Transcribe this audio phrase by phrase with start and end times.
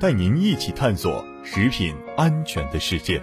[0.00, 3.22] 带您一起探索食品安全的世界。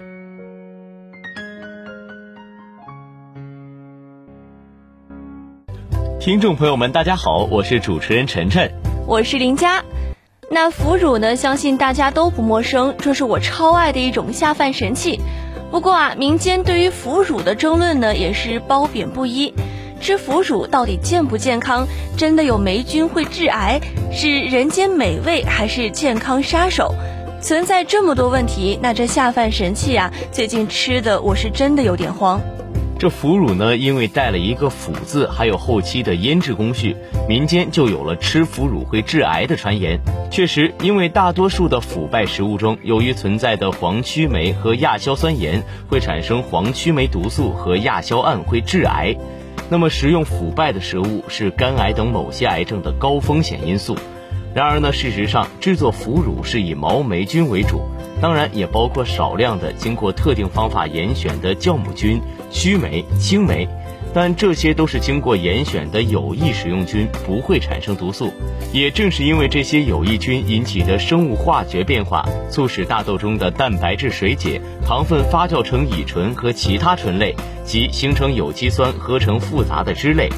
[6.18, 8.72] 听众朋友们，大家好，我是主持人晨晨，
[9.06, 9.84] 我是林佳。
[10.50, 11.36] 那腐乳呢？
[11.36, 15.20] 相信大家都不陌生，这是我超爱的一种下饭神器。
[15.70, 19.52] 不过啊，民间对于腐乳的争论呢，也是褒贬不一。
[20.02, 21.86] 吃腐乳到底健不健康？
[22.16, 23.80] 真的有霉菌会致癌？
[24.10, 26.92] 是人间美味还是健康杀手？
[27.40, 32.40] 存在这么多问题，那这下饭神器啊，最近吃的我是真的有点慌。
[32.98, 36.96] 这腐乳呢，因为带了一个“腐”字，还有后期的腌制工序，
[37.28, 40.00] 民间就有了吃腐乳会致癌的传言。
[40.32, 49.16] 确实，因为大多数的腐败食物中，由于存在的黄曲霉和亚硝酸盐，会产生黄曲霉毒素和亚硝胺，会致癌。
[49.72, 53.96] 那么，食用腐败的食物是肝癌等某些癌症的高风险因素。
[54.54, 57.80] 然而呢，事实上制作腐乳是以毛霉菌为主，
[58.20, 62.20] 当然也包括少量的经过特定方法严选的酵母菌、
[62.50, 63.66] 曲霉、青霉，
[64.14, 68.32] 但这些都是经过严选的有益食用菌，不会产生毒素。
[68.72, 80.28] 也正是因为这些有益菌引起的生物化学变化，促使大豆中的蛋白质水解，糖分发酵成乙醇和其他醇类，及形成有机酸合成复杂的脂类。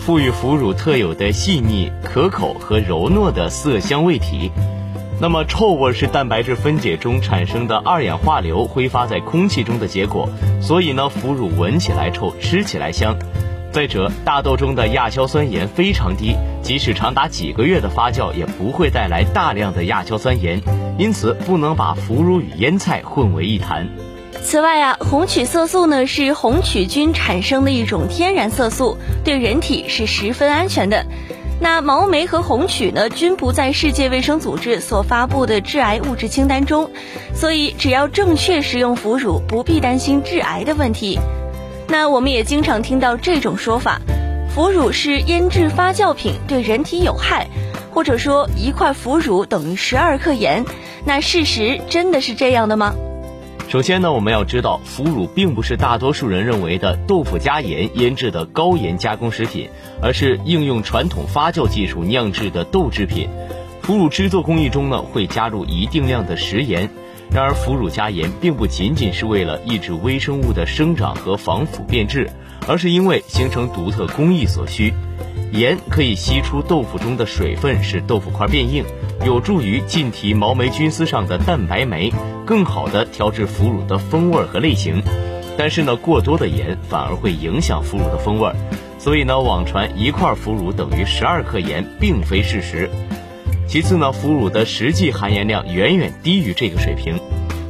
[0.00, 4.52] 赋予腐乳特有的细腻、可口和柔糯的色香味体。
[5.18, 10.28] 那么，臭味是蛋白质分解中产生的二氧化硫挥发在空气中的结果。
[10.60, 13.16] 所以呢，腐乳闻起来臭，吃起来香。
[13.72, 20.60] 再者，大豆中的亚硝酸盐非常低，即使长达几个月的发酵，也不会带来大量的亚硝酸盐。
[20.98, 23.88] 因此，不能把腐乳与腌菜混为一谈。
[24.42, 31.06] 此外啊，红曲色素呢是红曲菌产生的一种天然色素，对人体是十分安全的。
[31.58, 36.90] 那毛霉和红曲呢均不在世界卫生组织所发布的致癌物质清单中，
[37.34, 41.18] 所以只要正确食用腐乳，不必担心致癌的问题。
[41.88, 44.00] 那我们也经常听到这种说法，
[44.54, 47.46] 腐乳是腌制发酵品，对人体有害，
[47.92, 50.64] 或者说一块腐乳等于十二克盐。
[51.04, 52.94] 那事实真的是这样的吗？
[53.68, 59.68] 首先呢，我们要知道，腐乳并不是大多数人认为的豆腐加盐腌制的高盐加工食品，
[60.00, 63.28] 而是应用传统发酵技术酿制的豆制品。
[63.82, 66.88] 腐乳制作工艺中呢，会加入一定量的食盐。
[67.28, 72.30] 然而，腐乳加盐并不仅仅是为了抑制微生物的生长和防腐变质，
[72.68, 74.94] 而是因为形成独特工艺所需。
[75.52, 78.84] 盐可以吸出豆腐中的水分，使豆腐块变硬。
[79.24, 82.12] 有助于浸提毛霉菌丝上的蛋白酶，
[82.44, 85.02] 更好的调制腐乳的风味和类型。
[85.56, 88.52] 但是呢，过多的盐反而会影响腐乳的风味，
[88.98, 92.90] 所以呢，网传一块腐乳等于十二克盐，并非事实。
[93.66, 97.18] 其次呢，腐乳的实际含盐量远远低于这个水平。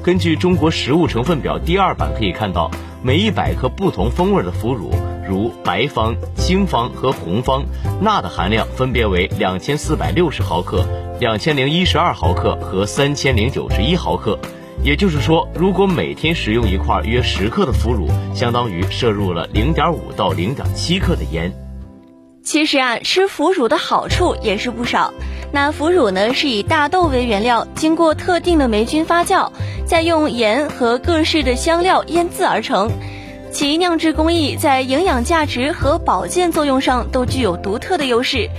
[0.03, 2.71] 根据中国食物成分表第二版可以看到，
[3.03, 4.93] 每一百克不同风味的腐乳，
[5.29, 7.65] 如白方、青方和红方，
[8.01, 10.87] 钠的含量分别为两千四百六十毫克。
[11.19, 14.39] 两千零一十二毫克和三千零九十一毫克，
[14.83, 21.51] 也就是说，如果每天食用一块约十克的腐乳，相当于摄入了零点五到零点七克的盐。
[22.45, 25.13] 其实啊，吃腐乳的好处也是不少。
[25.53, 29.51] 那腐乳呢，是以大豆为原料，经过特定的霉菌发酵，
[29.85, 32.91] 再用盐和各式的香料腌制而成，
[33.57, 38.51] 其酿制工艺在营养价值和保健作用上都具有独特的优势。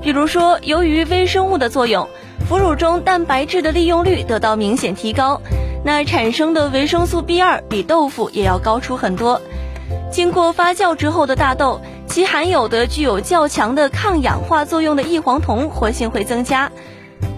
[0.00, 2.08] 比如说，由于微生物的作用，
[2.48, 5.42] 腐乳中蛋白质的利用率得到明显提高，
[5.84, 9.38] 那产生的维生素 B 二比豆腐也要高出很多。
[10.10, 16.72] 经过发酵之后的大豆，其含有的具有较强的抗氧化作用的异黄酮活性会增加，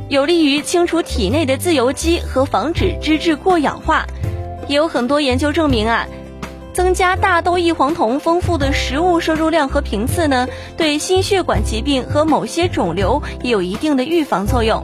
[0.08, 4.06] 有利于清除体内的自由基和防止脂质过氧化。
[4.68, 6.06] 也有很多研究证明啊。
[6.72, 10.46] 增加大豆异黄酮丰富的食物摄入量和频次呢，
[10.76, 14.82] 对心血管疾病和某些肿瘤也有一定的预防作用。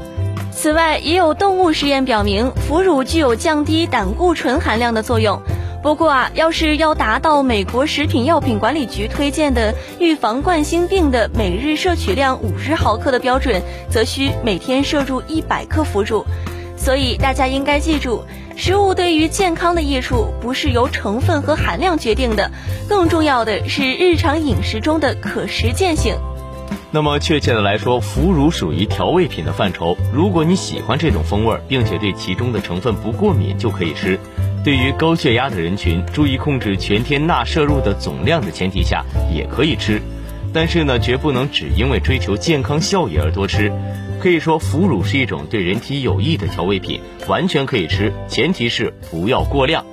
[0.50, 5.40] 此外，也有动物实验表明，腐乳具有降低胆固醇含量的作用。
[5.82, 16.24] 不过啊，要是要达到美国食品药品管理局推荐的预防冠心病的每日摄取量五十毫克的标准，则需每天摄入一百克腐乳。
[16.76, 18.24] 所以大家应该记住，
[18.56, 22.50] 食物对于健康的益处不是由成分和含量决定的，
[22.88, 26.14] 更重要的是日常饮食中的可实践性。
[26.92, 29.96] 那么确切的来说，腐乳属于调味品的范畴。
[30.14, 34.18] 如果你喜欢这种风味，并且对其中的成分不过敏，就可以吃。
[34.64, 40.00] 对于高血压的人群，注意控制全天钠摄入的总量的前提下，也可以吃。
[40.56, 43.70] 但是呢，绝不能只因为追求健康效益而多吃。
[44.18, 46.98] 可以说，腐乳是一种对人体有益的调味品，
[47.28, 49.84] 完全可以吃，前提是不要过量。